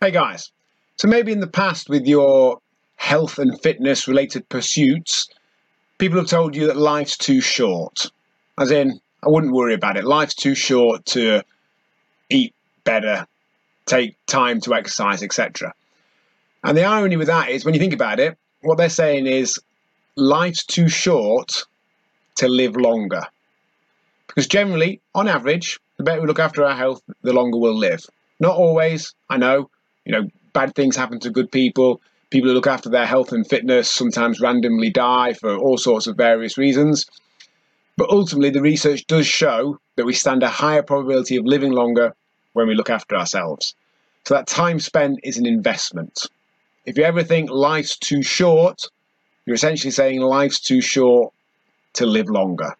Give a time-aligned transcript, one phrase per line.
[0.00, 0.52] Hey guys,
[0.94, 2.60] so maybe in the past with your
[2.94, 5.28] health and fitness related pursuits,
[5.98, 8.06] people have told you that life's too short.
[8.56, 10.04] As in, I wouldn't worry about it.
[10.04, 11.42] Life's too short to
[12.30, 13.26] eat better,
[13.86, 15.74] take time to exercise, etc.
[16.62, 19.58] And the irony with that is when you think about it, what they're saying is
[20.14, 21.64] life's too short
[22.36, 23.24] to live longer.
[24.28, 28.06] Because generally, on average, the better we look after our health, the longer we'll live.
[28.38, 29.70] Not always, I know,
[30.08, 32.00] you know, bad things happen to good people.
[32.30, 36.16] People who look after their health and fitness sometimes randomly die for all sorts of
[36.16, 37.06] various reasons.
[37.96, 42.14] But ultimately, the research does show that we stand a higher probability of living longer
[42.54, 43.74] when we look after ourselves.
[44.24, 46.26] So that time spent is an investment.
[46.86, 48.84] If you ever think life's too short,
[49.44, 51.34] you're essentially saying life's too short
[51.94, 52.74] to live longer.